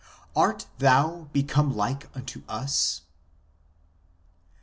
Art 0.35 0.65
thou 0.79 1.29
become 1.31 1.75
like 1.77 2.09
unto 2.17 2.41
us 2.49 3.01